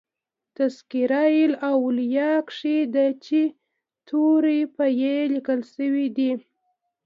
[0.57, 3.43] "تذکرةالاولیاء" کښي د "چي"
[4.07, 6.31] توری هم په "ي" لیکل سوی دئ.